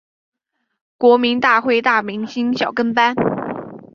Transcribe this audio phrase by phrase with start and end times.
[0.97, 3.13] 国民大会大明星小跟班